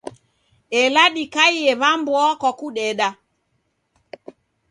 [0.81, 3.09] Ela dikaie w'a mboa kwa kudeda.